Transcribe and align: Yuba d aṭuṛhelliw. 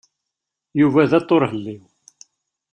Yuba 0.79 1.03
d 1.09 1.11
aṭuṛhelliw. 1.19 1.83